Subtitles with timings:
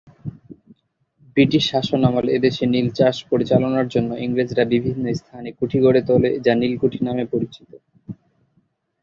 [1.37, 6.99] British শাসনামলে এদেশে নীল চাষ পরিচালনার জন্য ইংরেজরা বিভিন্ন স্থানে কুঠি গড়ে তোলে যা নীলকুঠি
[7.07, 7.69] নামে পরিচিত।